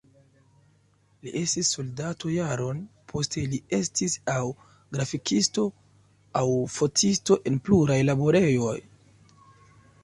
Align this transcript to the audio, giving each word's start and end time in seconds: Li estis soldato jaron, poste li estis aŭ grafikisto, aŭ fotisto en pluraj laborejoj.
Li 1.25 1.33
estis 1.41 1.67
soldato 1.75 2.31
jaron, 2.35 2.79
poste 3.13 3.43
li 3.53 3.59
estis 3.79 4.17
aŭ 4.37 4.41
grafikisto, 4.97 5.67
aŭ 6.43 6.45
fotisto 6.79 7.41
en 7.53 7.63
pluraj 7.69 8.01
laborejoj. 8.11 8.77